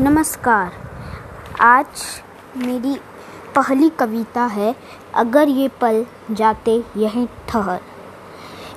नमस्कार। 0.00 0.72
आज 1.60 1.86
मेरी 2.56 3.00
पहली 3.56 3.88
कविता 3.88 4.42
है, 4.42 4.76
अगर 5.14 5.48
ये 5.48 5.68
पल 5.68 6.06
जाते 6.30 6.84
यहीं 6.96 7.28
ठहर। 7.48 7.80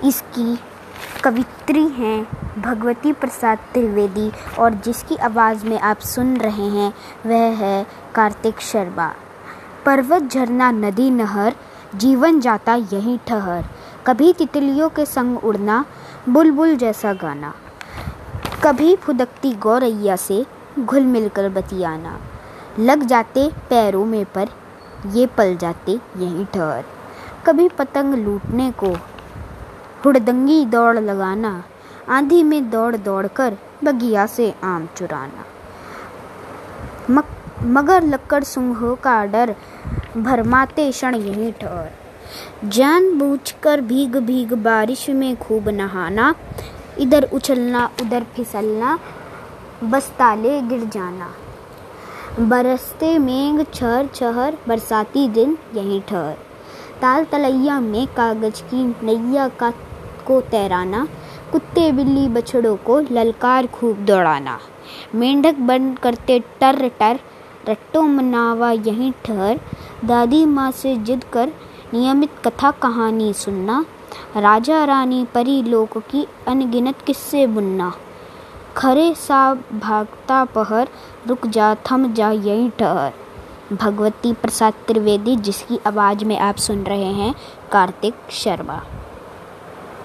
इसकी 0.04 0.60
कवित्री 1.24 1.88
हैं 1.88 2.28
भगवती 2.62 3.14
प्रसाद 3.14 3.58
त्रिवेदी 3.58 4.32
और 4.60 4.74
जिसकी 4.74 5.16
आवाज़ 5.16 5.66
में 5.66 5.80
आप 5.80 6.00
सुन 6.00 6.38
रहे 6.38 6.68
हैं, 6.70 6.94
वह 7.26 7.58
है 7.58 7.88
कार्तिक 8.16 8.60
शर्मा। 8.60 9.14
पर्वत 9.86 10.24
झरना, 10.24 10.72
नदी 10.72 11.10
नहर, 11.10 11.56
जीवन 11.96 12.40
जाता 12.40 12.76
यहीं 12.76 13.20
ठहर। 13.28 13.66
कभी 14.08 14.34
तितलियों 14.34 14.90
के 14.90 15.06
संग 15.06 15.44
उड़ना, 15.44 15.86
बुलबुल 16.30 16.76
जैसा 16.76 17.14
गाना। 17.14 17.54
कभी 18.64 18.96
फुदकती 18.96 19.52
गौरैया 19.54 20.16
से 20.16 20.46
घुल 20.80 21.04
मिलकर 21.04 21.50
बतियाना। 21.50 22.20
लग 22.80 23.04
जाते 23.04 23.48
पैरों 23.70 24.06
में 24.06 24.26
पर 24.26 24.50
ये 25.08 25.26
पल 25.28 25.56
जाते 25.58 25.92
यहीं 25.92 26.46
ठहर। 26.46 26.84
कभी 27.46 27.68
पतंग 27.70 28.14
लूटने 28.14 28.72
को 28.72 28.94
हुड़दंगी 30.06 30.66
दौड़ 30.66 31.00
लगाना 31.00 31.64
आंधी 32.10 32.44
में 32.44 32.70
दौड़ 32.70 32.96
दौड़ 32.98 33.28
कर 33.28 33.58
बगिया 33.84 34.26
से 34.26 34.54
आम 34.64 34.88
चुराना। 34.98 35.46
मक, 37.10 37.26
मगर 37.64 38.04
लक्कड़ 38.04 38.44
सुंघों 38.44 38.96
का 38.96 39.26
डर 39.26 39.56
भरमाते 40.18 40.92
क्षण 40.92 41.16
यहीं 41.16 41.52
ठहर। 41.54 41.92
जान 42.70 43.18
बूझ 43.18 43.52
कर 43.64 43.82
भीग 43.82 44.16
भीग 44.18 44.54
बारिश 44.54 45.10
में 45.10 45.36
खूब 45.38 45.70
नहाना 45.70 46.36
इधर 47.00 47.30
उछलना, 47.34 47.90
उधर 48.02 48.24
फिसलना 48.24 49.00
बस 49.84 50.10
ताले 50.10 50.62
गिर 50.62 50.84
जाना। 50.84 51.34
बरसते 52.40 53.20
मेघ 53.20 53.66
छर 53.74 54.10
छहर, 54.16 54.58
बरसाती 54.68 55.28
दिन 55.28 55.58
यहीं 55.76 56.02
ठहर। 56.02 56.38
ताल 57.02 57.26
तलैया 57.26 57.80
में 57.80 58.08
कागज़ 58.08 58.62
की 58.64 58.84
नैया 59.06 59.48
का 59.48 59.74
को 60.28 60.42
तैराना, 60.42 61.08
कुत्ते 61.52 61.92
बिल्ली 61.92 62.28
बछड़ों 62.28 62.76
को 62.76 63.00
ललकार 63.00 63.68
खूब 63.68 63.98
दौड़ाना। 63.98 64.60
मेंढक 65.16 65.56
बन 65.56 65.94
करते 65.94 66.40
टर 66.40 66.90
टर, 66.90 67.20
रट्टो 67.70 68.02
मनावा 68.02 68.72
यहीं 68.72 69.12
ठहर। 69.26 69.60
दादी 70.06 70.46
माँ 70.46 70.72
से 70.72 70.96
जिद 70.96 71.24
कर 71.24 71.52
नियमित 71.94 72.32
कथा 72.46 72.72
कहानी 72.72 73.34
सुनना, 73.34 73.86
राजा 74.38 74.86
रानी 74.86 75.28
परी 75.34 75.64
लोक 75.64 75.98
की 75.98 76.28
अनगिनत 76.48 77.02
किस्से 77.02 77.48
बुनना। 77.48 77.94
खरे 78.78 79.16
सा 79.16 79.54
भागता 79.54 80.46
पहर, 80.46 80.88
रुक 81.28 81.48
जा, 81.48 81.76
थम 81.76 82.14
जा, 82.14 82.32
यहीं 82.32 82.70
ठहर। 82.70 83.14
भगवती 83.76 84.34
प्रसाद 84.34 84.74
त्रिवेदी 84.88 85.36
जिसकी 85.36 85.80
आवाज़ 85.88 86.26
में 86.26 86.40
आप 86.40 86.56
सुन 86.56 86.84
रहे 86.84 87.14
हैं, 87.14 87.36
कार्तिक 87.72 88.14
शर्मा। 88.30 88.84